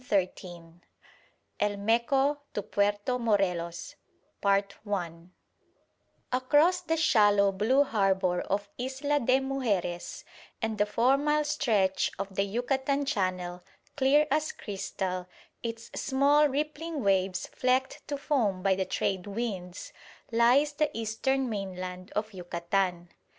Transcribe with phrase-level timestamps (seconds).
[0.03, 0.45] CHAPTER IX
[1.59, 3.97] EL MECO TO PUERTO MORELOS
[6.41, 10.23] Across the shallow blue harbour of Isla de Mujeres
[10.59, 13.61] and a four mile stretch of the Yucatan Channel,
[13.95, 15.27] clear as crystal,
[15.61, 19.93] its small rippling waves flecked to foam by the trade winds,
[20.31, 23.09] lies the eastern mainland of Yucatan.